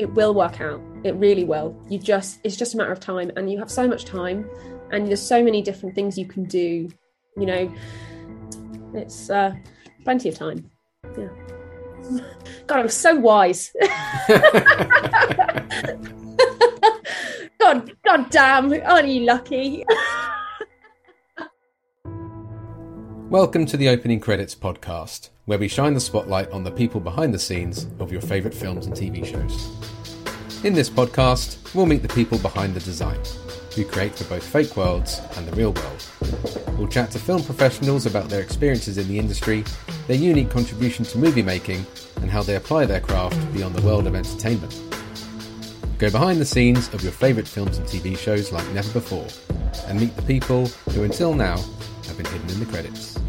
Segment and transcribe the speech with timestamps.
[0.00, 0.80] it will work out.
[1.04, 1.76] It really will.
[1.88, 4.48] You just it's just a matter of time and you have so much time
[4.90, 6.88] and there's so many different things you can do.
[7.36, 7.74] You know,
[8.94, 9.54] it's uh
[10.04, 10.70] plenty of time.
[11.18, 11.28] Yeah.
[12.66, 13.72] God, I'm so wise.
[17.58, 19.84] God, God damn, aren't you lucky?
[23.30, 27.32] Welcome to the Opening Credits podcast, where we shine the spotlight on the people behind
[27.32, 30.64] the scenes of your favourite films and TV shows.
[30.64, 33.20] In this podcast, we'll meet the people behind the design,
[33.76, 36.76] who create for both fake worlds and the real world.
[36.76, 39.62] We'll chat to film professionals about their experiences in the industry,
[40.08, 44.08] their unique contribution to movie making, and how they apply their craft beyond the world
[44.08, 44.76] of entertainment.
[45.98, 49.28] Go behind the scenes of your favourite films and TV shows like never before,
[49.86, 51.58] and meet the people who until now
[52.08, 53.19] have been hidden in the credits.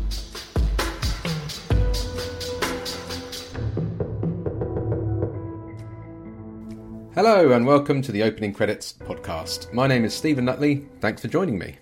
[7.13, 9.73] Hello, and welcome to the Opening Credits podcast.
[9.73, 10.87] My name is Stephen Nutley.
[11.01, 11.75] Thanks for joining me.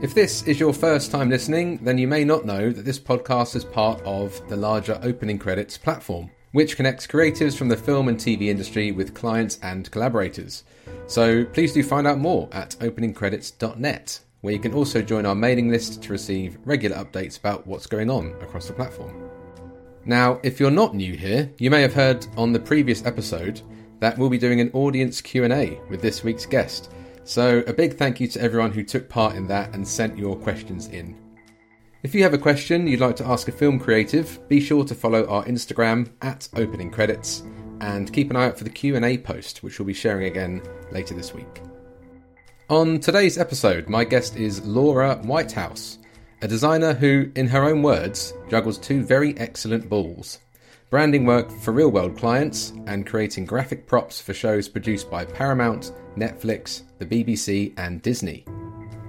[0.00, 3.54] If this is your first time listening, then you may not know that this podcast
[3.56, 8.16] is part of the larger Opening Credits platform, which connects creatives from the film and
[8.16, 10.64] TV industry with clients and collaborators.
[11.08, 15.68] So please do find out more at openingcredits.net, where you can also join our mailing
[15.68, 19.28] list to receive regular updates about what's going on across the platform.
[20.06, 23.60] Now, if you're not new here, you may have heard on the previous episode
[24.02, 26.92] that we'll be doing an audience Q&A with this week's guest.
[27.22, 30.34] So, a big thank you to everyone who took part in that and sent your
[30.34, 31.16] questions in.
[32.02, 34.94] If you have a question you'd like to ask a film creative, be sure to
[34.96, 37.44] follow our Instagram at opening credits
[37.80, 41.14] and keep an eye out for the Q&A post which we'll be sharing again later
[41.14, 41.62] this week.
[42.70, 45.98] On today's episode, my guest is Laura Whitehouse,
[46.40, 50.40] a designer who, in her own words, juggles two very excellent balls
[50.92, 55.94] branding work for real world clients, and creating graphic props for shows produced by Paramount,
[56.18, 58.44] Netflix, the BBC, and Disney.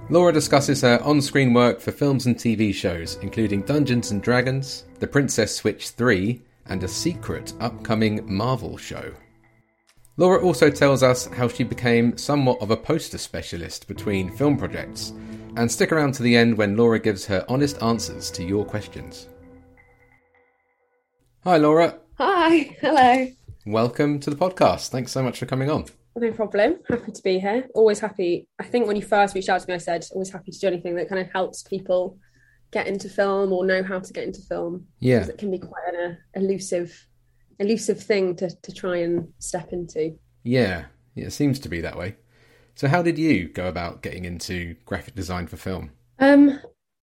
[0.08, 4.86] Laura discusses her on screen work for films and TV shows, including Dungeons and Dragons,
[4.98, 9.12] The Princess Switch 3, and a secret upcoming Marvel show.
[10.16, 15.12] Laura also tells us how she became somewhat of a poster specialist between film projects,
[15.56, 19.28] and stick around to the end when Laura gives her honest answers to your questions.
[21.44, 21.98] Hi, Laura.
[22.18, 23.28] Hi, hello.
[23.66, 24.88] Welcome to the podcast.
[24.88, 25.86] Thanks so much for coming on.
[26.16, 26.76] No problem.
[26.88, 27.66] Happy to be here.
[27.74, 28.46] Always happy.
[28.58, 30.66] I think when you first reached out to me, I said always happy to do
[30.68, 32.16] anything that kind of helps people
[32.70, 34.86] get into film or know how to get into film.
[35.00, 37.06] Yeah, Because it can be quite an uh, elusive,
[37.58, 40.16] elusive thing to to try and step into.
[40.44, 41.26] yeah, yeah.
[41.26, 42.16] It seems to be that way.
[42.76, 45.90] So, how did you go about getting into graphic design for film?
[46.18, 46.60] Um,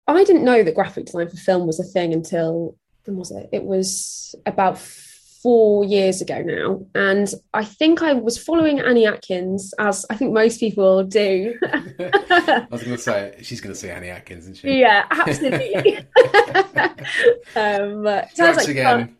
[0.07, 3.49] I didn't know that graphic design for film was a thing until when was it?
[3.51, 9.73] It was about four years ago now, and I think I was following Annie Atkins,
[9.79, 11.57] as I think most people do.
[11.63, 14.79] I was going to say she's going to say Annie Atkins, isn't she?
[14.79, 15.97] yeah, absolutely.
[17.55, 19.17] um, Strikes like again.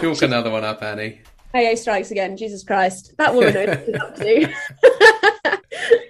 [0.00, 1.20] Chalk another one up, Annie.
[1.54, 2.36] AA strikes again.
[2.36, 4.52] Jesus Christ, that woman knows what she's up to.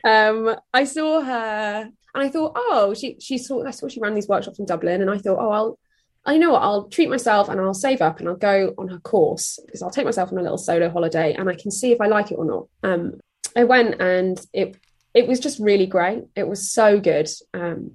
[0.04, 3.64] um, I saw her, and I thought, oh, she she saw.
[3.64, 5.78] I saw she ran these workshops in Dublin, and I thought, oh, I'll,
[6.26, 9.00] I know what, I'll treat myself, and I'll save up, and I'll go on her
[9.00, 12.00] course because I'll take myself on a little solo holiday, and I can see if
[12.00, 12.66] I like it or not.
[12.82, 13.20] Um,
[13.56, 14.76] I went, and it
[15.12, 16.24] it was just really great.
[16.34, 17.28] It was so good.
[17.52, 17.92] Um,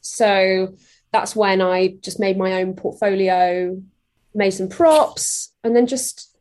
[0.00, 0.74] so
[1.12, 3.80] that's when I just made my own portfolio,
[4.34, 6.36] made some props, and then just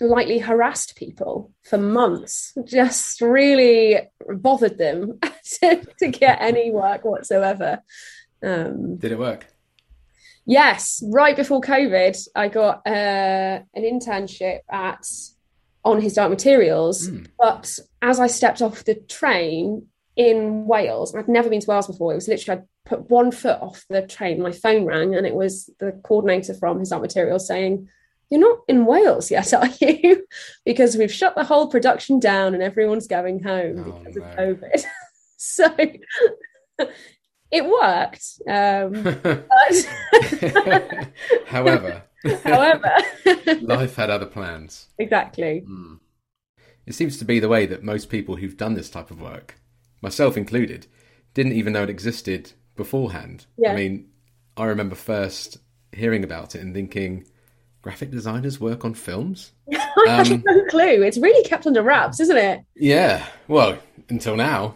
[0.00, 5.18] lightly harassed people for months, just really bothered them
[5.60, 7.82] to, to get any work whatsoever.
[8.42, 9.53] Um, Did it work?
[10.46, 12.90] Yes, right before COVID, I got uh,
[13.74, 15.06] an internship at
[15.84, 17.08] on his dark materials.
[17.08, 17.28] Mm.
[17.38, 22.12] But as I stepped off the train in Wales, I'd never been to Wales before,
[22.12, 25.34] it was literally I'd put one foot off the train, my phone rang, and it
[25.34, 27.88] was the coordinator from his dark materials saying,
[28.30, 30.26] You're not in Wales yet, are you?
[30.64, 34.22] because we've shut the whole production down and everyone's going home Oh, because no.
[34.22, 34.84] of COVID.
[35.36, 35.76] so
[37.54, 38.24] it worked.
[38.48, 38.94] Um,
[41.46, 42.02] However,
[42.44, 42.92] however,
[43.62, 44.88] life had other plans.
[44.98, 45.64] exactly.
[45.68, 45.98] Mm.
[46.86, 49.54] It seems to be the way that most people who've done this type of work,
[50.02, 50.86] myself included,
[51.32, 53.46] didn't even know it existed beforehand.
[53.56, 53.72] Yeah.
[53.72, 54.08] I mean,
[54.56, 55.58] I remember first
[55.92, 57.26] hearing about it and thinking,
[57.82, 59.52] graphic designers work on films?
[59.72, 59.78] I
[60.08, 61.02] had Um, no clue.
[61.02, 62.60] It's really kept under wraps, isn't it?
[62.76, 63.78] Yeah, well,
[64.10, 64.74] until now.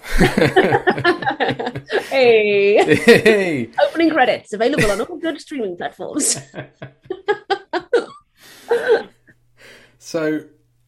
[2.19, 3.70] Hey, Hey.
[3.88, 6.38] opening credits available on all good streaming platforms.
[9.99, 10.41] so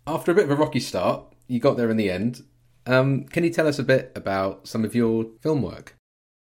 [0.07, 2.43] after a bit of a rocky start, you got there in the end.
[2.87, 5.97] Um, can you tell us a bit about some of your film work?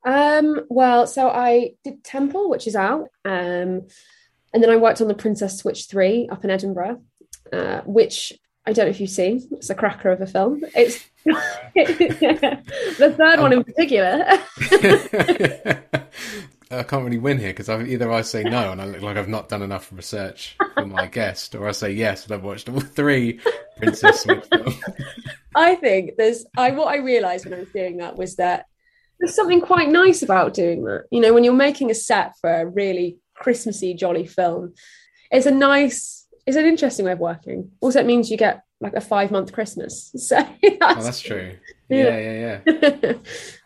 [0.07, 3.87] Um, well, so I did Temple, which is out, um,
[4.53, 7.03] and then I worked on the Princess Switch Three up in Edinburgh,
[7.53, 8.33] uh, which
[8.67, 9.47] I don't know if you've seen.
[9.53, 10.63] It's a cracker of a film.
[10.75, 14.25] It's the third one in particular.
[16.73, 19.29] I can't really win here because either I say no and I look like I've
[19.29, 22.79] not done enough research for my guest, or I say yes and I've watched all
[22.79, 23.41] three
[23.79, 24.81] Princess Switch films.
[25.57, 28.67] I think there's I what I realised when I was doing that was that
[29.19, 31.07] there's something quite nice about doing that.
[31.11, 34.75] You know, when you're making a set for a really Christmassy, jolly film,
[35.31, 37.71] it's a nice, it's an interesting way of working.
[37.81, 40.11] Also, it means you get like a five month Christmas.
[40.19, 41.57] So that's, oh, that's true.
[41.89, 43.15] Yeah, yeah, yeah.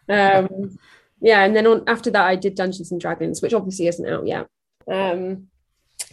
[0.08, 0.38] yeah.
[0.48, 0.78] um,
[1.20, 4.26] yeah, and then on after that, I did Dungeons and Dragons, which obviously isn't out
[4.26, 4.46] yet.
[4.90, 5.48] Um,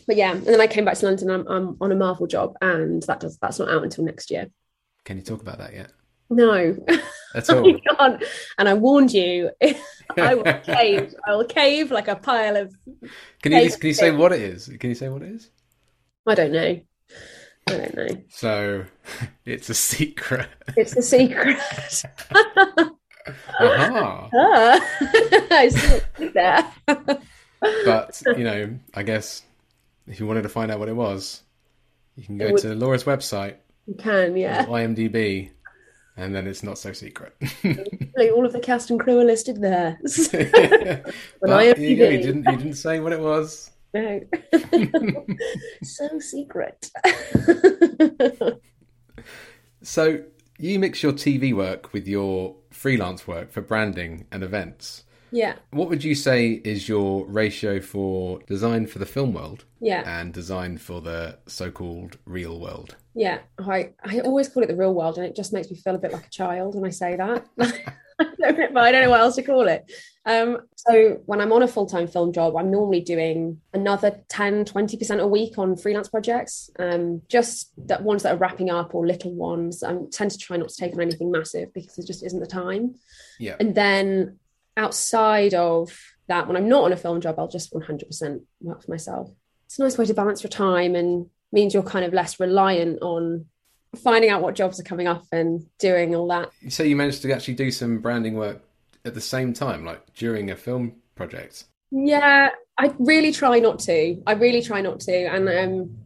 [0.08, 1.30] but yeah, and then I came back to London.
[1.30, 4.48] I'm, I'm on a Marvel job, and that does that's not out until next year.
[5.04, 5.92] Can you talk about that yet?
[6.30, 6.78] No,
[7.34, 7.66] that's all.
[8.00, 9.52] and I warned you,
[10.18, 11.14] I will cave.
[11.28, 12.74] I will cave like a pile of.
[13.42, 14.70] Can you can you say what it is?
[14.80, 15.50] Can you say what it is?
[16.28, 16.80] I don't know.
[17.68, 18.08] I don't know.
[18.30, 18.86] So,
[19.46, 20.48] it's a secret.
[20.78, 21.58] It's a secret.
[22.32, 22.94] uh-huh.
[23.60, 24.30] Ah.
[25.52, 26.72] I see there.
[27.86, 29.44] but you know, I guess
[30.08, 31.42] if you wanted to find out what it was,
[32.16, 32.62] you can go would...
[32.62, 33.56] to Laura's website.
[33.88, 34.66] You can, yeah.
[34.66, 35.52] IMDb
[36.18, 37.36] and then it's not so secret.
[37.64, 39.98] all of the cast and crew are listed there.
[41.42, 43.72] but I you, go, you didn't you didn't say what it was.
[43.94, 44.22] No,
[45.84, 46.90] so secret.
[49.84, 50.24] so
[50.58, 55.04] you mix your TV work with your freelance work for branding and events.
[55.32, 55.56] Yeah.
[55.72, 59.66] What would you say is your ratio for design for the film world?
[59.80, 60.04] Yeah.
[60.06, 62.96] And design for the so-called real world?
[63.16, 63.40] Yeah.
[63.60, 66.00] I I always call it the real world and it just makes me feel a
[66.00, 67.46] bit like a child when I say that.
[67.60, 69.92] I don't know, I don't know what else to call it.
[70.26, 75.20] Um, so when I'm on a full-time film job, I'm normally doing another 10, 20%
[75.20, 76.70] a week on freelance projects.
[76.78, 79.84] Um, just that ones that are wrapping up or little ones.
[79.84, 82.46] I tend to try not to take on anything massive because it just isn't the
[82.46, 82.96] time.
[83.40, 83.56] Yeah.
[83.60, 84.38] And then
[84.78, 85.98] outside of
[86.28, 89.32] that, when I'm not on a film job, I'll just 100% work for myself.
[89.66, 93.02] It's a nice way to balance your time and means you're kind of less reliant
[93.02, 93.46] on
[94.04, 96.50] finding out what jobs are coming up and doing all that.
[96.70, 98.62] So you managed to actually do some branding work
[99.06, 101.66] at the same time, like during a film project?
[101.92, 104.22] Yeah, I really try not to.
[104.26, 105.16] I really try not to.
[105.26, 105.98] And um,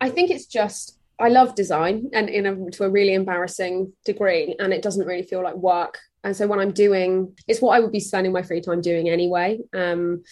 [0.00, 4.54] I think it's just, I love design and in a, to a really embarrassing degree,
[4.58, 7.80] and it doesn't really feel like work and so when i'm doing it's what i
[7.80, 10.22] would be spending my free time doing anyway um,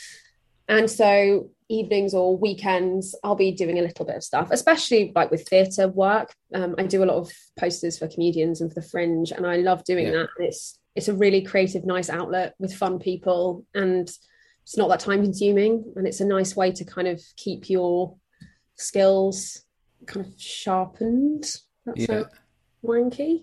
[0.68, 5.30] and so evenings or weekends i'll be doing a little bit of stuff especially like
[5.30, 8.86] with theatre work um, i do a lot of posters for comedians and for the
[8.86, 10.12] fringe and i love doing yeah.
[10.12, 14.10] that it's it's a really creative nice outlet with fun people and
[14.62, 18.16] it's not that time consuming and it's a nice way to kind of keep your
[18.76, 19.62] skills
[20.06, 21.44] kind of sharpened
[21.86, 22.20] that's yeah.
[22.20, 22.24] a
[22.84, 23.42] wanky.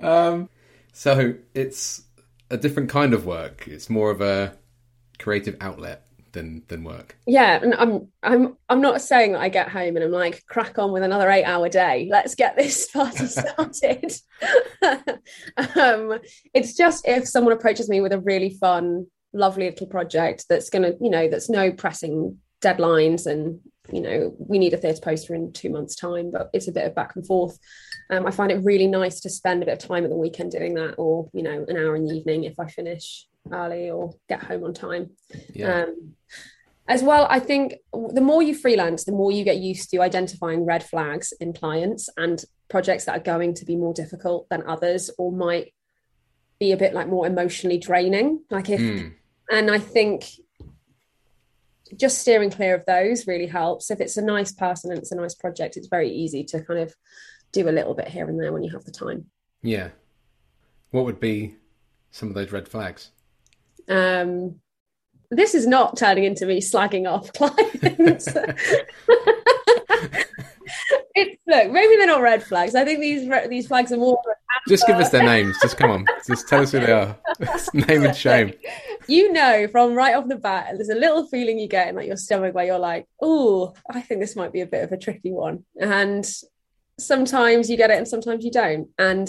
[0.02, 0.48] um,
[0.92, 2.02] so it's
[2.50, 3.66] a different kind of work.
[3.66, 4.56] It's more of a
[5.18, 7.16] creative outlet than than work.
[7.26, 10.78] Yeah, and I'm I'm I'm not saying that I get home and I'm like crack
[10.78, 12.08] on with another eight hour day.
[12.10, 14.12] Let's get this party started.
[15.76, 16.18] um,
[16.54, 20.92] it's just if someone approaches me with a really fun, lovely little project that's gonna,
[21.00, 23.60] you know, that's no pressing deadlines and
[23.92, 26.86] you know we need a theatre poster in two months time but it's a bit
[26.86, 27.58] of back and forth
[28.10, 30.52] um, i find it really nice to spend a bit of time at the weekend
[30.52, 34.14] doing that or you know an hour in the evening if i finish early or
[34.28, 35.10] get home on time
[35.54, 35.82] yeah.
[35.82, 36.14] um,
[36.88, 37.74] as well i think
[38.12, 42.08] the more you freelance the more you get used to identifying red flags in clients
[42.16, 45.72] and projects that are going to be more difficult than others or might
[46.58, 49.12] be a bit like more emotionally draining like if mm.
[49.50, 50.24] and i think
[51.96, 53.90] just steering clear of those really helps.
[53.90, 56.80] If it's a nice person and it's a nice project, it's very easy to kind
[56.80, 56.94] of
[57.52, 59.26] do a little bit here and there when you have the time.
[59.62, 59.90] Yeah.
[60.90, 61.56] What would be
[62.10, 63.10] some of those red flags?
[63.88, 64.56] Um,
[65.30, 68.28] this is not turning into me slagging off clients.
[71.14, 72.74] it, look, maybe they're not red flags.
[72.74, 74.20] I think these these flags are more.
[74.68, 75.56] Just give us their names.
[75.62, 76.06] Just come on.
[76.26, 77.18] Just tell us who they are.
[77.74, 78.52] Name and shame.
[79.08, 82.06] You know from right off the bat, there's a little feeling you get in like
[82.06, 84.96] your stomach where you're like, "Oh, I think this might be a bit of a
[84.96, 86.24] tricky one." And
[87.00, 88.90] sometimes you get it, and sometimes you don't.
[88.98, 89.28] And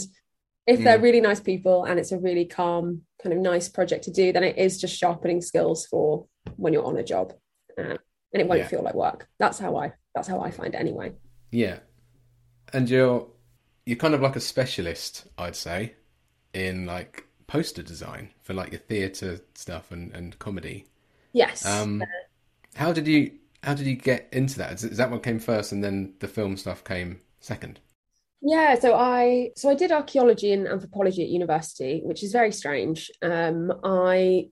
[0.67, 0.83] if mm.
[0.83, 4.31] they're really nice people and it's a really calm, kind of nice project to do,
[4.33, 6.25] then it is just sharpening skills for
[6.57, 7.33] when you're on a job.
[7.77, 7.95] Uh,
[8.33, 8.67] and it won't Yeah.
[8.67, 9.27] feel like work.
[9.39, 11.13] That's how I that's how I find it anyway.
[11.51, 11.79] Yeah.
[12.73, 13.27] And you're
[13.85, 15.93] you're kind of like a specialist, I'd say,
[16.53, 20.85] in like poster design for like your theatre stuff and, and comedy.
[21.31, 21.65] Yes.
[21.65, 22.03] Um
[22.75, 23.31] how did you
[23.63, 24.73] how did you get into that?
[24.73, 27.79] Is, is that what came first and then the film stuff came second?
[28.45, 33.09] Yeah, so I so I did archaeology and anthropology at university, which is very strange.
[33.21, 34.49] Um, I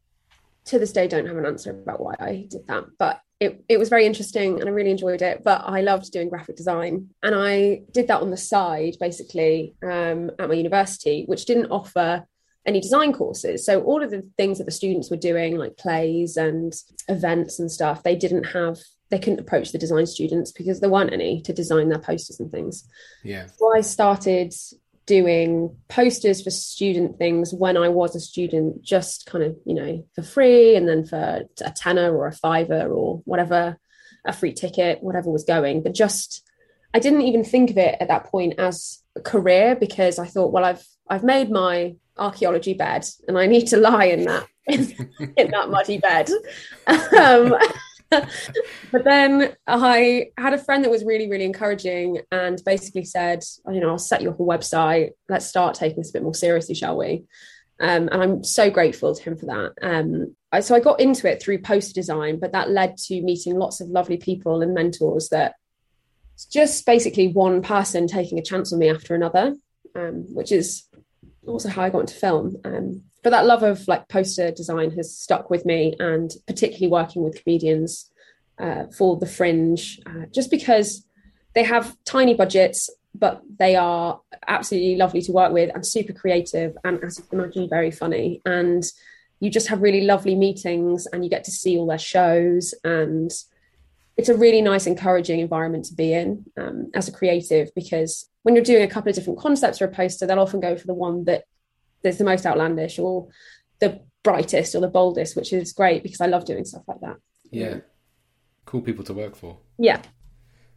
[0.66, 3.78] to this day don't have an answer about why I did that, but it it
[3.78, 5.44] was very interesting and I really enjoyed it.
[5.44, 10.32] But I loved doing graphic design, and I did that on the side basically um,
[10.40, 12.26] at my university, which didn't offer
[12.66, 13.66] any design courses.
[13.66, 16.74] So all of the things that the students were doing, like plays and
[17.10, 18.78] events and stuff, they didn't have.
[19.12, 22.52] They couldn't approach the design students because there weren't any to design their posters and
[22.52, 22.88] things.
[23.24, 23.48] Yeah.
[23.58, 24.54] So I started
[25.06, 30.06] doing posters for student things when I was a student, just kind of, you know,
[30.16, 33.78] for free and then for a tenner or a fiver or whatever,
[34.26, 35.84] a free ticket, whatever was going.
[35.84, 36.50] But just,
[36.94, 40.52] I didn't even think of it at that point as a career because I thought,
[40.52, 44.82] well, I've I've made my archaeology bed and I need to lie in that in,
[45.38, 46.30] in that muddy bed.
[46.88, 47.56] Um,
[48.12, 53.80] but then I had a friend that was really, really encouraging and basically said, you
[53.80, 55.12] know, I'll set you up a website.
[55.30, 57.24] Let's start taking this a bit more seriously, shall we?
[57.80, 59.74] Um, and I'm so grateful to him for that.
[59.82, 63.58] Um, I, so I got into it through poster design, but that led to meeting
[63.58, 65.56] lots of lovely people and mentors that
[66.52, 69.56] just basically one person taking a chance on me after another,
[69.96, 70.84] um, which is
[71.48, 72.58] also how I got into film.
[72.64, 77.24] Um, but that love of like poster design has stuck with me, and particularly working
[77.24, 78.10] with comedians
[78.60, 81.06] uh, for the Fringe, uh, just because
[81.54, 86.78] they have tiny budgets, but they are absolutely lovely to work with and super creative,
[86.84, 88.42] and as you can imagine, very funny.
[88.46, 88.84] And
[89.40, 93.32] you just have really lovely meetings, and you get to see all their shows and
[94.22, 98.54] it's a really nice, encouraging environment to be in um, as a creative because when
[98.54, 100.94] you're doing a couple of different concepts for a poster, they'll often go for the
[100.94, 101.46] one that
[102.04, 103.30] is the most outlandish or
[103.80, 107.16] the brightest or the boldest, which is great because I love doing stuff like that.
[107.50, 107.80] Yeah.
[108.66, 109.58] Cool people to work for.
[109.80, 110.04] Yeah.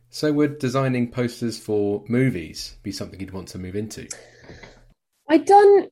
[0.09, 4.09] So would designing posters for movies be something you'd want to move into?
[5.29, 5.89] I done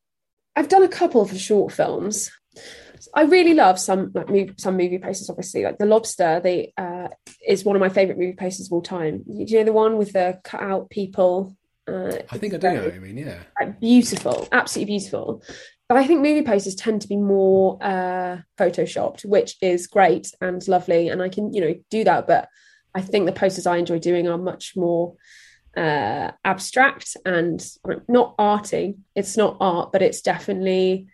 [0.56, 2.30] I've done a couple for short films.
[3.14, 5.28] I really love some like movie, some movie posters.
[5.28, 7.08] Obviously, like The Lobster, they uh,
[7.46, 9.24] is one of my favorite movie posters of all time.
[9.26, 11.56] Do you know the one with the cut out people?
[11.88, 13.40] Uh, I think I do know what I mean, yeah.
[13.60, 15.42] like, beautiful, absolutely beautiful.
[15.88, 20.66] But I think movie posters tend to be more uh, photoshopped, which is great and
[20.68, 22.26] lovely, and I can you know do that.
[22.26, 22.48] But
[22.94, 25.16] I think the posters I enjoy doing are much more
[25.76, 27.62] uh, abstract and
[28.08, 28.96] not arty.
[29.14, 31.08] It's not art, but it's definitely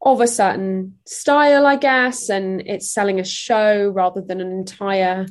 [0.00, 5.26] of a certain style, I guess, and it's selling a show rather than an entire.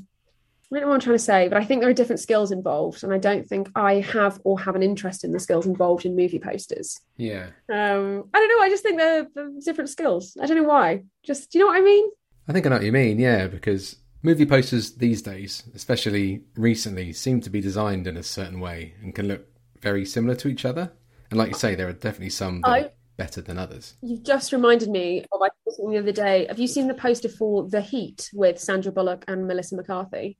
[0.73, 2.51] I don't know what I'm trying to say, but I think there are different skills
[2.51, 6.03] involved, and I don't think I have or have an interest in the skills involved
[6.03, 6.99] in movie posters.
[7.15, 7.47] Yeah.
[7.71, 8.63] Um, I don't know.
[8.63, 10.35] I just think they're, they're different skills.
[10.41, 11.03] I don't know why.
[11.21, 12.09] Just, do you know what I mean?
[12.47, 17.13] I think I know what you mean, yeah, because movie posters these days, especially recently,
[17.13, 19.45] seem to be designed in a certain way and can look
[19.79, 20.91] very similar to each other.
[21.29, 23.93] And like you say, there are definitely some that I- are better than others.
[24.01, 26.45] You've just reminded me of I the other day.
[26.47, 30.37] Have you seen the poster for The Heat with Sandra Bullock and Melissa McCarthy?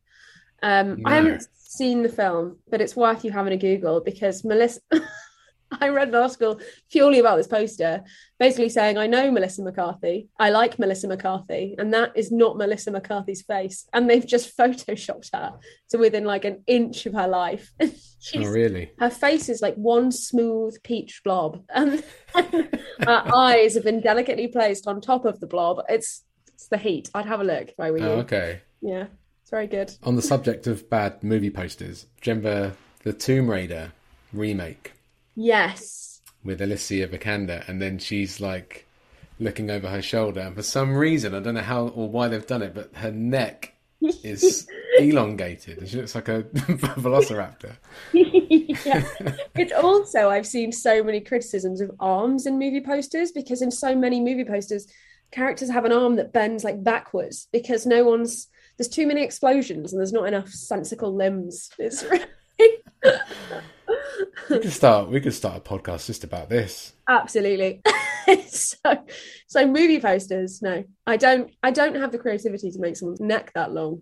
[0.64, 4.80] Um, I haven't seen the film, but it's worth you having a Google because Melissa.
[5.82, 6.60] I read an article
[6.92, 8.04] purely about this poster,
[8.40, 10.30] basically saying, I know Melissa McCarthy.
[10.38, 11.74] I like Melissa McCarthy.
[11.80, 13.88] And that is not Melissa McCarthy's face.
[13.92, 15.54] And they've just photoshopped her
[15.90, 17.72] to within like an inch of her life.
[18.20, 18.92] She's Oh, really?
[19.00, 22.04] her face is like one smooth peach blob, and
[22.36, 22.72] her
[23.36, 25.82] eyes have been delicately placed on top of the blob.
[25.90, 27.10] It's it's the heat.
[27.16, 28.06] I'd have a look if I were you.
[28.06, 28.62] Oh, okay.
[28.82, 29.08] Yeah,
[29.54, 29.94] very good.
[30.02, 33.92] On the subject of bad movie posters, remember the Tomb Raider
[34.34, 34.94] remake
[35.36, 36.22] Yes.
[36.44, 37.64] with Alicia Vikander?
[37.70, 38.88] And then she's like
[39.40, 42.48] looking over her shoulder, and for some reason, I don't know how or why they've
[42.48, 44.68] done it, but her neck is
[44.98, 46.42] elongated, and she looks like a
[47.04, 47.76] velociraptor.
[48.12, 49.04] yeah.
[49.56, 53.96] It's also I've seen so many criticisms of arms in movie posters because in so
[53.96, 54.88] many movie posters,
[55.30, 59.94] characters have an arm that bends like backwards because no one's there's too many explosions
[59.94, 61.70] and there's not enough sensical limbs.
[61.80, 62.26] It's really
[64.50, 65.10] We could start.
[65.10, 66.94] We could start a podcast just about this.
[67.10, 67.82] Absolutely.
[68.48, 68.78] so,
[69.48, 70.62] so movie posters.
[70.62, 71.52] No, I don't.
[71.62, 74.02] I don't have the creativity to make someone's neck that long.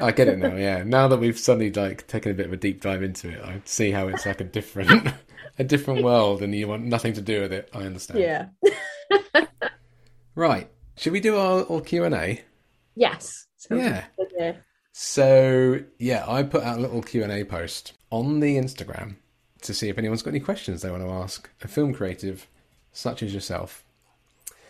[0.00, 0.54] I get it now.
[0.54, 3.40] Yeah, now that we've suddenly like taken a bit of a deep dive into it,
[3.42, 5.12] I see how it's like a different,
[5.58, 7.70] a different world, and you want nothing to do with it.
[7.72, 8.20] I understand.
[8.20, 8.46] yeah.
[10.34, 10.68] Right.
[10.96, 12.40] Should we do our, our Q and A?
[12.94, 13.46] Yes.
[13.70, 14.04] Yeah.
[14.92, 19.16] So yeah, I put out a little Q and A post on the Instagram
[19.62, 22.46] to see if anyone's got any questions they want to ask a film creative
[22.92, 23.84] such as yourself.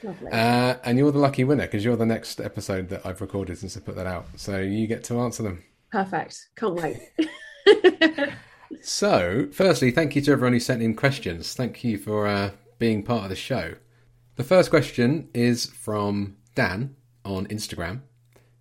[0.02, 0.30] Lovely.
[0.30, 3.76] Uh, and you're the lucky winner because you're the next episode that I've recorded since
[3.76, 4.26] I put that out.
[4.36, 5.64] So you get to answer them.
[5.90, 6.48] Perfect.
[6.56, 6.98] Can't wait.
[8.82, 11.54] So, firstly, thank you to everyone who sent in questions.
[11.54, 13.74] Thank you for uh, being part of the show.
[14.36, 18.00] The first question is from Dan on Instagram,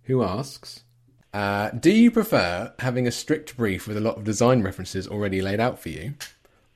[0.04, 0.84] who asks
[1.32, 5.42] uh, Do you prefer having a strict brief with a lot of design references already
[5.42, 6.14] laid out for you?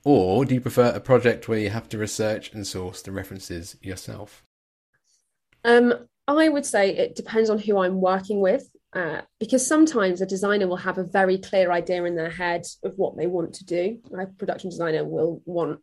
[0.03, 3.77] Or do you prefer a project where you have to research and source the references
[3.81, 4.43] yourself?
[5.63, 5.93] Um,
[6.27, 10.67] I would say it depends on who I'm working with, uh, because sometimes a designer
[10.67, 13.99] will have a very clear idea in their head of what they want to do.
[14.17, 15.79] A production designer will want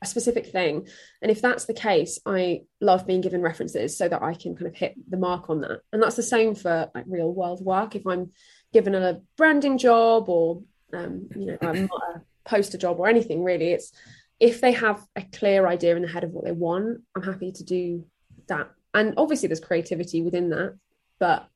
[0.00, 0.86] a specific thing,
[1.20, 4.68] and if that's the case, I love being given references so that I can kind
[4.68, 5.80] of hit the mark on that.
[5.92, 7.96] And that's the same for like real world work.
[7.96, 8.30] If I'm
[8.72, 10.62] given a branding job or
[10.92, 13.92] um, you know, I'm not a poster job or anything really, it's
[14.40, 17.52] if they have a clear idea in the head of what they want, I'm happy
[17.52, 18.04] to do
[18.46, 18.70] that.
[18.94, 20.76] And obviously, there's creativity within that,
[21.18, 21.48] but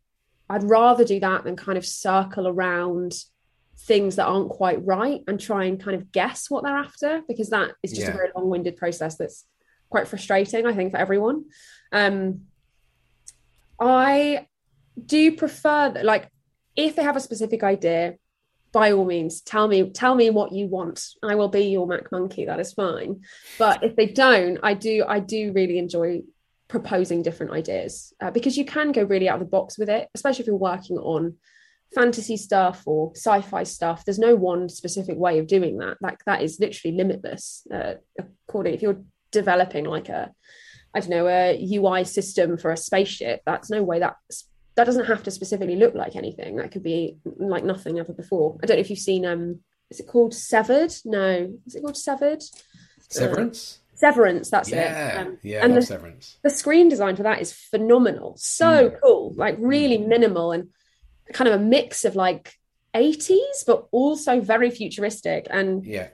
[0.51, 3.15] I'd rather do that than kind of circle around
[3.79, 7.51] things that aren't quite right and try and kind of guess what they're after because
[7.51, 8.15] that is just Yeah.
[8.15, 9.45] a very long-winded process that's
[9.91, 11.47] quite frustrating, I think, for everyone.
[11.91, 12.43] Um,
[13.81, 14.47] I
[15.05, 16.29] do prefer that, like,
[16.77, 18.17] if they have a specific idea,
[18.73, 21.05] by all means, tell me tell me what you want.
[21.23, 22.47] I will be your Mac monkey.
[22.47, 23.21] That is fine.
[23.59, 26.23] But if they don't, I do I do really enjoy
[26.69, 30.09] proposing different ideas uh, because you can go really out of the box with it,
[30.15, 31.35] especially if you're working on
[31.95, 34.05] fantasy stuff or sci-fi stuff.
[34.05, 35.99] There's no one specific way of doing that.
[36.01, 37.67] Like that is literally limitless.
[37.73, 37.95] Uh,
[38.49, 40.33] according if you're developing like a
[40.95, 44.17] I don't know a UI system for a spaceship, that's no way that
[44.75, 46.57] that doesn't have to specifically look like anything.
[46.57, 48.59] That could be like nothing ever before.
[48.63, 50.93] I don't know if you've seen um is it called Severed?
[51.05, 52.43] No, is it called Severed?
[53.11, 53.81] Severance?
[53.95, 55.27] Severance, that's yeah, it.
[55.27, 56.39] Um, yeah, and the, Severance.
[56.43, 58.35] the screen design for that is phenomenal.
[58.39, 59.01] So Mm.
[59.03, 60.69] cool, like really minimal and
[61.33, 62.55] kind of a mix of like
[62.95, 65.47] 80s, but also very futuristic.
[65.51, 66.09] And Yeah,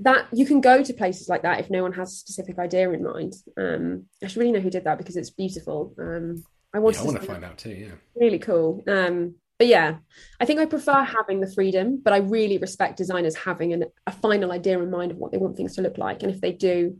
[0.00, 2.90] that you can go to places like that if no one has a specific idea
[2.90, 3.34] in mind.
[3.56, 5.94] Um, I should really know who did that because it's beautiful.
[5.98, 7.70] Um, I want yeah I to want to find out too.
[7.70, 7.92] Yeah.
[8.14, 8.82] really cool.
[8.86, 9.96] Um, but yeah,
[10.38, 14.12] I think I prefer having the freedom, but I really respect designers having an, a
[14.12, 16.22] final idea in mind of what they want things to look like.
[16.22, 16.98] And if they do,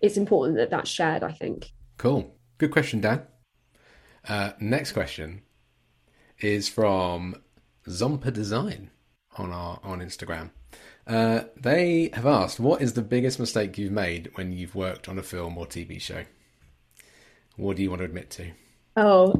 [0.00, 1.70] it's important that that's shared, I think.
[1.96, 2.36] Cool.
[2.58, 3.22] Good question, Dan.
[4.28, 5.42] Uh, next question
[6.40, 7.36] is from
[7.86, 8.90] Zompa Design
[9.36, 10.50] on our on Instagram.
[11.06, 15.18] Uh, they have asked, "What is the biggest mistake you've made when you've worked on
[15.18, 16.24] a film or TV show?"
[17.56, 18.50] What do you want to admit to?
[18.96, 19.34] Oh,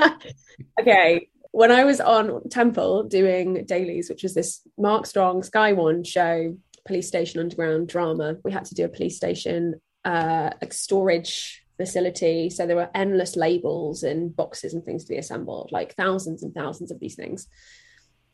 [0.80, 1.28] okay.
[1.52, 6.56] When I was on Temple doing dailies, which was this Mark Strong Sky One show,
[6.86, 12.50] police station underground drama, we had to do a police station uh, like storage facility.
[12.50, 16.54] So there were endless labels and boxes and things to be assembled, like thousands and
[16.54, 17.48] thousands of these things.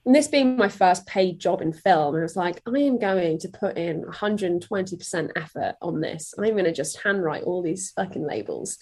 [0.05, 3.39] And this being my first paid job in film, I was like, I am going
[3.39, 6.35] to put in 120% effort on this.
[6.37, 8.79] I'm going to just handwrite all these fucking labels.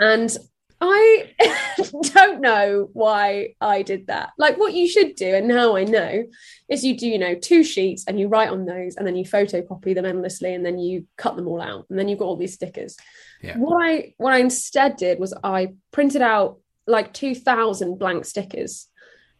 [0.00, 0.36] And
[0.80, 1.34] I
[2.14, 4.30] don't know why I did that.
[4.38, 6.24] Like, what you should do, and now I know,
[6.68, 9.24] is you do, you know, two sheets and you write on those and then you
[9.24, 12.36] photocopy them endlessly and then you cut them all out and then you've got all
[12.36, 12.96] these stickers.
[13.42, 13.58] Yeah.
[13.58, 18.86] What I what I instead did was I printed out like 2,000 blank stickers,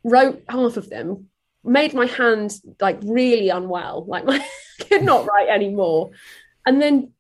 [0.05, 1.26] wrote half of them,
[1.64, 4.44] made my hand like really unwell, like my
[4.81, 6.11] could not write anymore,
[6.66, 7.12] and then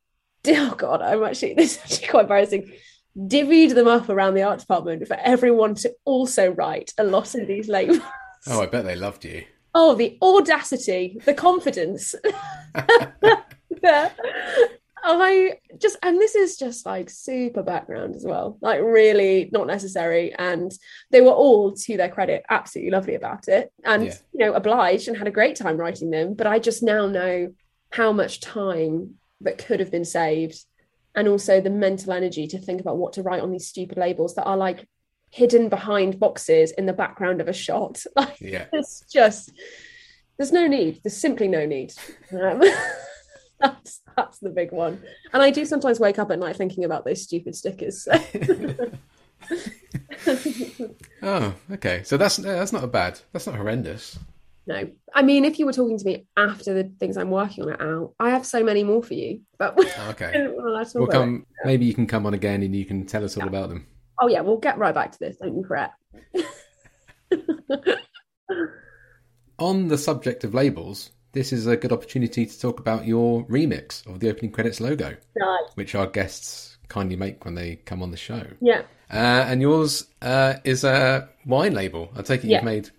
[0.48, 2.72] oh god, I'm actually this is actually quite embarrassing
[3.18, 7.46] divvied them up around the art department for everyone to also write a lot of
[7.46, 8.00] these labels.
[8.46, 9.44] Oh, I bet they loved you.
[9.74, 12.14] Oh, the audacity, the confidence.
[15.02, 20.34] I just, and this is just like super background as well, like really not necessary.
[20.38, 20.70] And
[21.10, 24.14] they were all, to their credit, absolutely lovely about it and, Yeah.
[24.32, 26.34] you know, obliged and had a great time writing them.
[26.34, 27.52] But I just now know
[27.90, 30.64] how much time that could have been saved
[31.14, 34.34] and also the mental energy to think about what to write on these stupid labels
[34.34, 34.86] that are like
[35.30, 38.02] hidden behind boxes in the background of a shot.
[38.16, 38.66] Like Yeah.
[38.72, 39.52] it's just
[40.36, 41.00] there's no need.
[41.04, 41.92] There's simply no need.
[42.32, 42.62] Um,
[43.60, 45.02] that's that's the big one.
[45.32, 48.04] And I do sometimes wake up at night thinking about those stupid stickers.
[48.04, 48.12] so-
[51.22, 52.02] Oh, okay.
[52.04, 53.20] So that's that's not a bad.
[53.32, 54.18] That's not horrendous.
[54.70, 54.90] No.
[55.14, 58.14] I mean, if you were talking to me after the things I'm working on out,
[58.20, 59.40] I have so many more for you.
[59.58, 59.78] But
[60.10, 60.48] okay,
[60.94, 61.46] we'll come.
[61.64, 63.48] Maybe you can come on again and you can tell us all yeah.
[63.48, 63.86] about them.
[64.20, 65.36] Oh yeah, we'll get right back to this.
[65.36, 65.92] Don't you fret.
[69.58, 74.06] on the subject of labels, this is a good opportunity to talk about your remix
[74.06, 75.16] of the opening credits logo,
[75.74, 78.46] which our guests kindly make when they come on the show.
[78.60, 78.82] Yeah.
[79.12, 82.10] Uh, and yours uh, is a wine label.
[82.16, 82.58] I take it yeah.
[82.58, 82.90] you've made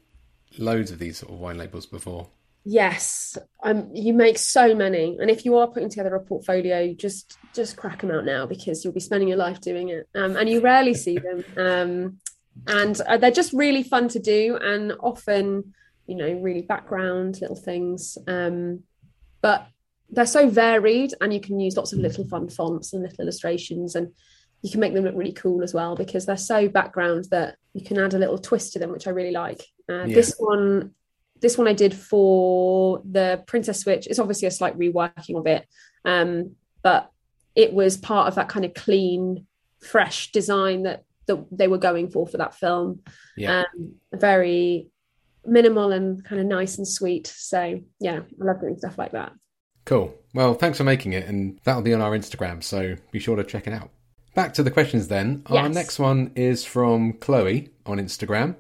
[0.58, 2.28] loads of these sort of wine labels before.
[2.64, 7.38] Yes, um, you make so many, and if you are putting together a portfolio, just
[7.54, 10.48] just crack them out now because you'll be spending your life doing it, um, and
[10.48, 11.44] you rarely see them.
[11.58, 12.18] Um,
[12.68, 15.74] and uh, they're just really fun to do, and often,
[16.06, 18.18] you know, really background little things.
[18.28, 18.84] Um,
[19.42, 19.68] but
[20.12, 23.96] they're so varied, and you can use lots of little fun fonts and little illustrations,
[23.96, 24.14] and
[24.62, 27.84] you can make them look really cool as well because they're so background that you
[27.84, 29.66] can add a little twist to them, which I really like.
[29.92, 30.16] Uh, yeah.
[30.16, 30.92] This one,
[31.42, 34.08] this one I did for the Princess Switch.
[34.08, 35.68] It's obviously a slight reworking of it,
[36.06, 37.12] um, but
[37.56, 39.46] it was part of that kind of clean,
[39.80, 43.02] fresh design that that they were going for for that film.
[43.36, 44.88] Yeah, um, very
[45.46, 47.28] minimal and kind of nice and sweet.
[47.28, 49.34] So yeah, I love doing stuff like that.
[49.86, 50.14] Cool.
[50.34, 52.64] Well, thanks for making it, and that'll be on our Instagram.
[52.64, 53.90] So be sure to check it out.
[54.34, 55.44] Back to the questions then.
[55.50, 55.58] Yes.
[55.58, 58.56] Our next one is from Chloe on Instagram,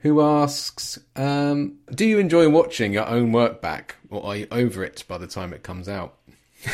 [0.00, 4.82] who asks um, Do you enjoy watching your own work back, or are you over
[4.82, 6.18] it by the time it comes out?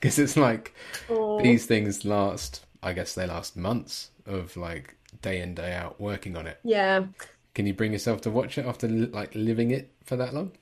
[0.00, 0.74] Because it's like
[1.08, 1.42] Aww.
[1.42, 6.36] these things last, I guess they last months of like day in, day out working
[6.36, 6.60] on it.
[6.62, 7.06] Yeah.
[7.54, 10.52] Can you bring yourself to watch it after like living it for that long?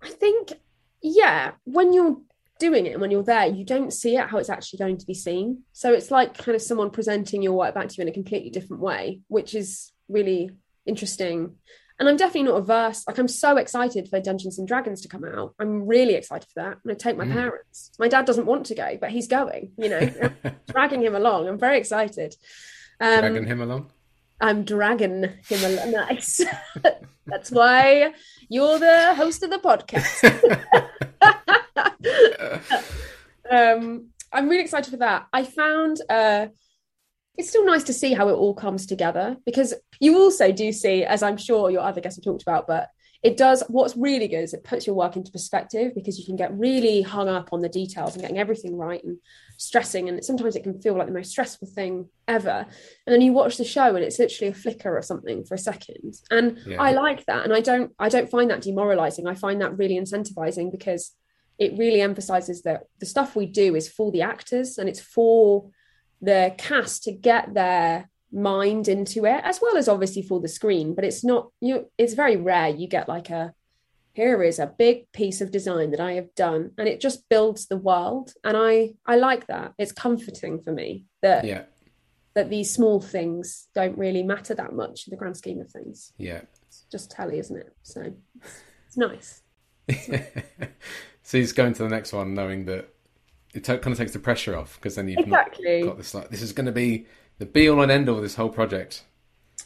[0.00, 0.54] I think,
[1.02, 2.16] yeah, when you're
[2.58, 5.06] doing it and when you're there you don't see it how it's actually going to
[5.06, 8.08] be seen so it's like kind of someone presenting your work back to you in
[8.08, 10.50] a completely different way which is really
[10.88, 11.56] interesting.
[12.00, 15.24] And i'm definitely not averse like i'm so excited for dungeons and dragons to come
[15.24, 15.54] out.
[15.58, 16.72] I'm really excited for that.
[16.74, 17.32] I'm going to take my mm.
[17.32, 17.90] parents.
[17.98, 20.10] My dad doesn't want to go but he's going you know?
[20.68, 21.48] Dragging him along.
[21.48, 22.36] I'm very excited.
[23.00, 23.90] Um, dragging him along?
[24.40, 25.90] I'm dragging him along.
[26.08, 26.40] Nice.
[27.26, 28.12] That's why
[28.48, 30.22] you're the host of the podcast.
[33.50, 35.26] Um, I'm really excited for that.
[35.32, 36.48] I found uh,
[37.38, 41.04] it's still nice to see how it all comes together because you also do see,
[41.04, 42.88] as I'm sure your other guests have talked about, but
[43.22, 46.36] it does what's really good is it puts your work into perspective because you can
[46.36, 49.18] get really hung up on the details and getting everything right and
[49.56, 50.08] stressing.
[50.08, 52.66] And sometimes it can feel like the most stressful thing ever.
[53.06, 55.58] And then you watch the show and it's literally a flicker of something for a
[55.58, 56.14] second.
[56.30, 56.80] And yeah.
[56.80, 57.44] i like that.
[57.44, 59.28] And i don't i don't find that demoralizing.
[59.28, 61.12] I find that really incentivizing because
[61.58, 65.70] it really emphasizes that the stuff we do is for the actors and it's for
[66.20, 70.94] the cast to get their mind into it as well as obviously for the screen
[70.94, 73.54] but it's not you it's very rare you get like a
[74.12, 77.68] here is a big piece of design that i have done and it just builds
[77.68, 79.72] the world and i i like that.
[79.78, 81.62] It's comforting for me that yeah.
[82.34, 86.12] that these small things don't really matter that much in the grand scheme of things.
[86.18, 86.42] Yeah.
[86.66, 87.74] It's just telly isn't it?
[87.82, 88.12] So
[88.86, 89.42] it's nice,
[89.86, 90.28] it's nice.
[91.22, 92.88] So he's going to the next one knowing that
[93.54, 95.82] it t- kind of takes the pressure off because then you've exactly.
[95.82, 97.06] got this like this is going to be
[97.38, 99.04] the be all and end all of this whole project.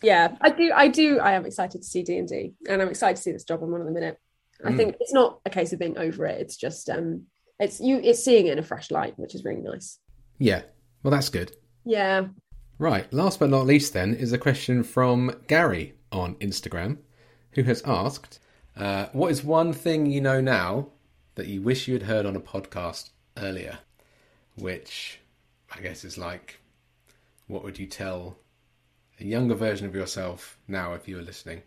[0.03, 0.73] Yeah, I do.
[0.75, 1.21] I do.
[1.21, 3.63] I am excited to see D and D, and I'm excited to see this job
[3.63, 4.19] on one of the minute.
[4.65, 4.77] I mm.
[4.77, 6.41] think it's not a case of being over it.
[6.41, 7.27] It's just um,
[7.59, 7.99] it's you.
[7.99, 9.99] It's seeing it in a fresh light, which is really nice.
[10.39, 10.63] Yeah.
[11.03, 11.53] Well, that's good.
[11.85, 12.27] Yeah.
[12.79, 13.13] Right.
[13.13, 16.99] Last but not least, then, is a question from Gary on Instagram,
[17.53, 18.41] who has asked,
[18.77, 20.89] uh, "What is one thing you know now
[21.35, 23.79] that you wish you had heard on a podcast earlier,
[24.57, 25.21] which
[25.75, 26.61] I guess is like,
[27.47, 28.37] what would you tell
[29.21, 31.63] a younger version of yourself now if you were listening?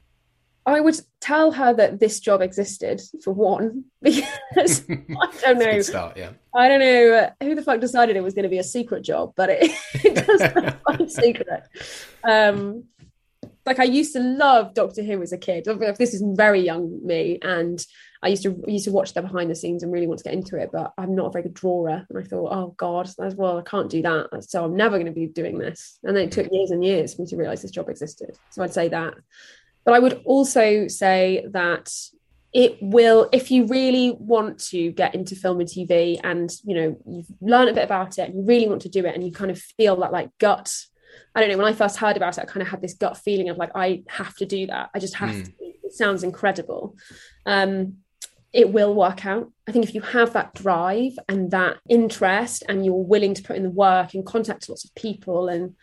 [0.68, 5.82] I would tell her that this job existed for one, because I don't know.
[5.82, 6.32] start, yeah.
[6.56, 9.34] I don't know who the fuck decided it was going to be a secret job,
[9.36, 11.64] but it, it does secret.
[12.24, 12.86] Um,
[13.66, 15.66] like I used to love Doctor Who as a kid.
[15.98, 17.84] This is very young me, and
[18.26, 20.34] I used to used to watch the behind the scenes and really want to get
[20.34, 21.90] into it, but I'm not a very good drawer.
[22.10, 24.44] And I thought, oh God, as well, I can't do that.
[24.50, 26.00] So I'm never going to be doing this.
[26.04, 28.36] And then it took years and years for me to realize this job existed.
[28.50, 29.14] So I'd say that.
[29.86, 31.94] But I would also say that
[32.52, 36.98] it will, if you really want to get into film and TV and you know,
[37.06, 39.32] you've learned a bit about it and you really want to do it and you
[39.32, 40.74] kind of feel that like gut.
[41.36, 43.20] I don't know, when I first heard about it, I kind of had this gut
[43.20, 44.90] feeling of like, I have to do that.
[44.96, 45.46] I just have mm.
[45.46, 45.52] to.
[45.60, 46.96] It sounds incredible.
[47.46, 47.98] Um,
[48.56, 49.52] it will work out.
[49.68, 53.58] I think if you have that drive and that interest and you're willing to put
[53.58, 55.76] in the work and contact lots of people and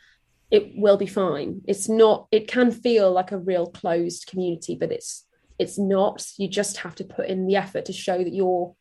[0.51, 1.61] it will be fine.
[1.67, 5.27] It's not, it can feel like a real closed community, but it's,
[5.59, 8.75] it's not you just have to put in the effort to show that you're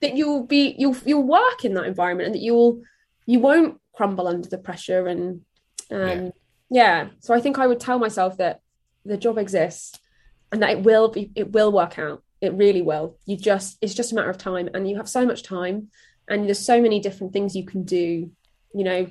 [0.00, 2.82] that you'll be you'll you'll work in that environment and that you'll
[3.26, 5.42] you won't crumble under the pressure and
[5.90, 6.30] um yeah.
[6.70, 8.60] yeah so i think i would tell myself that
[9.04, 9.98] the job exists
[10.52, 13.94] and that it will be it will work out it really will you just it's
[13.94, 15.88] just a matter of time and you have so much time
[16.28, 18.30] and there's so many different things you can do
[18.72, 19.06] you know?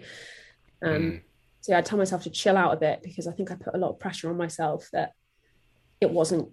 [0.81, 1.21] Um mm.
[1.61, 3.75] so yeah i tell myself to chill out a bit because i think i put
[3.75, 5.11] a lot of pressure on myself that
[5.99, 6.49] it wasn't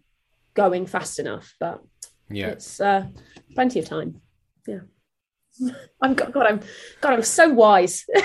[0.55, 1.83] going fast enough but
[2.29, 2.49] yeah.
[2.49, 3.07] it's uh
[3.55, 4.21] plenty of time.
[4.67, 4.81] Yeah.
[6.03, 6.61] I'm god i'm
[7.01, 8.05] god i'm so wise.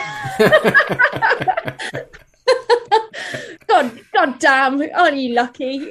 [3.67, 5.89] God god damn aren't you lucky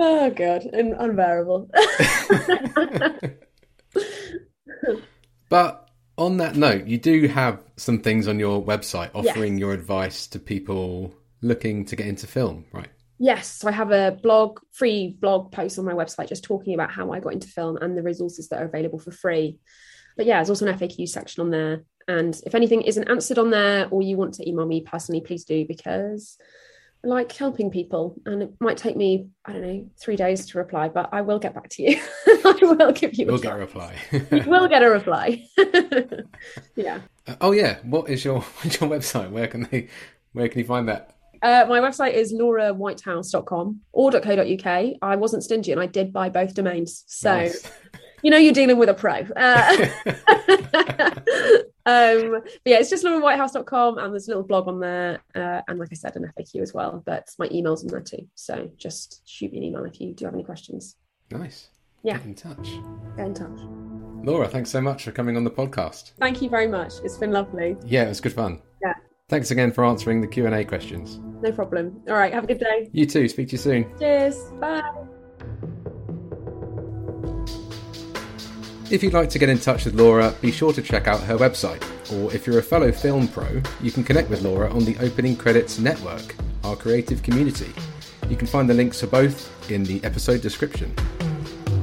[0.00, 0.66] oh god.
[0.72, 1.70] Un- unbearable.
[5.50, 9.60] But on that note you do have some things on your website offering yes.
[9.60, 12.88] your advice to people looking to get into film right?
[13.18, 13.48] Yes.
[13.48, 17.12] So i have a blog free blog post on my website just talking about how
[17.12, 19.58] i got into film and the resources that are available for free.
[20.16, 21.84] But yeah there's also an faq section on there.
[22.08, 25.44] And if anything isn't answered on there or you want to email me personally please
[25.44, 26.38] do because
[27.02, 30.86] like helping people and it might take me i don't know three days to reply
[30.86, 32.00] but i will get back to you.
[32.44, 33.96] I will give you we'll a get a reply.
[34.12, 35.46] You will get a reply.
[36.76, 37.00] Yeah.
[37.26, 37.78] Uh, oh yeah.
[37.82, 39.30] What is your what's your website?
[39.30, 39.88] Where can they
[40.32, 41.14] where can you find that?
[41.42, 44.66] Uh, my website is laurawhitehouse.com or .co.uk.
[45.02, 47.04] I wasn't stingy and I did buy both domains.
[47.06, 47.70] So nice.
[48.22, 49.20] You know you're dealing with a pro.
[49.36, 49.86] Uh,
[51.86, 55.20] um, but yeah, it's just laurawhitehouse.com and there's a little blog on there.
[55.34, 57.02] Uh, and like I said, an FAQ as well.
[57.04, 58.28] But my email's in there too.
[58.34, 60.96] So just shoot me an email if you do have any questions.
[61.30, 61.68] Nice.
[62.02, 62.18] Yeah.
[62.18, 62.70] Get in touch.
[63.16, 63.60] Get in touch.
[64.24, 66.12] Laura, thanks so much for coming on the podcast.
[66.18, 66.94] Thank you very much.
[67.04, 67.76] It's been lovely.
[67.86, 68.60] Yeah, it was good fun.
[68.82, 68.94] Yeah.
[69.28, 71.20] Thanks again for answering the Q&A questions.
[71.40, 72.02] No problem.
[72.08, 72.90] All right, have a good day.
[72.92, 73.28] You too.
[73.28, 73.98] Speak to you soon.
[73.98, 74.36] Cheers.
[74.60, 74.82] Bye.
[78.90, 81.36] If you'd like to get in touch with Laura, be sure to check out her
[81.36, 81.80] website.
[82.12, 85.36] Or if you're a fellow film pro, you can connect with Laura on the Opening
[85.36, 87.72] Credits Network, our creative community.
[88.28, 90.92] You can find the links for both in the episode description.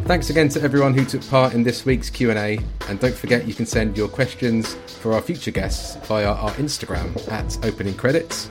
[0.03, 3.53] Thanks again to everyone who took part in this week's Q&A and don't forget you
[3.53, 8.49] can send your questions for our future guests via our Instagram at opening credits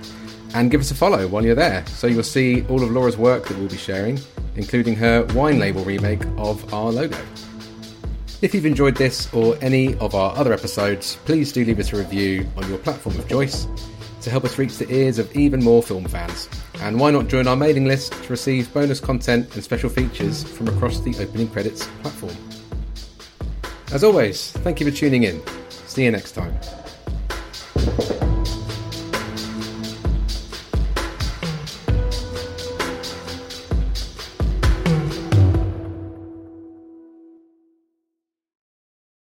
[0.54, 3.48] and give us a follow while you're there so you'll see all of Laura's work
[3.48, 4.18] that we'll be sharing
[4.54, 7.18] including her wine label remake of our logo.
[8.42, 11.96] If you've enjoyed this or any of our other episodes, please do leave us a
[11.96, 13.66] review on your platform of choice
[14.20, 16.46] to help us reach the ears of even more film fans.
[16.80, 20.68] And why not join our mailing list to receive bonus content and special features from
[20.68, 22.36] across the opening credits platform?
[23.92, 25.40] As always, thank you for tuning in.
[25.70, 26.54] See you next time.